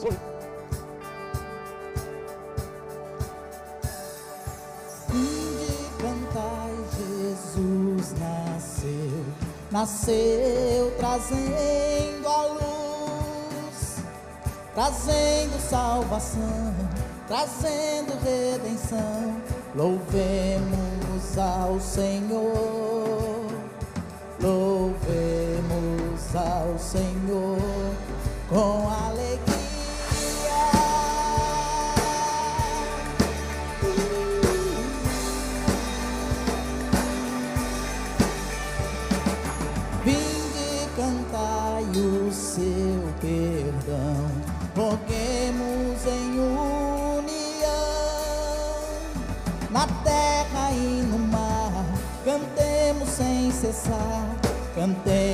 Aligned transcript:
abençoe. 0.00 0.18
Vinde 5.08 5.90
cantai, 5.98 6.74
Jesus 6.96 8.14
nasceu, 8.18 9.24
nasceu 9.70 10.92
trazendo 10.98 12.28
a 12.28 12.42
luz, 12.46 13.98
trazendo 14.74 15.60
salvação, 15.60 16.74
trazendo 17.26 18.12
redenção. 18.22 19.40
Louvemos 19.74 21.38
ao 21.38 21.78
Senhor, 21.80 23.46
louvemos 24.40 26.34
ao 26.34 26.78
Senhor 26.78 27.58
com 28.48 28.88
alegria. 28.88 29.29
xa 53.72 54.22
cầm 54.76 54.94
tay 55.04 55.29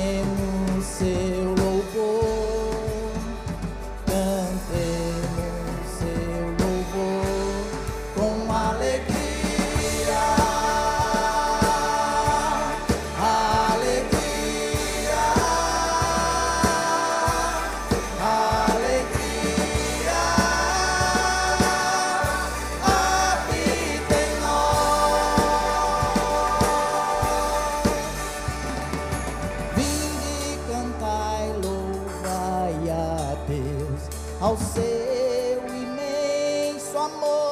ao 34.47 34.55
seu 34.57 35.67
imenso 35.67 36.97
amor. 36.97 37.46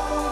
Oh. 0.00 0.27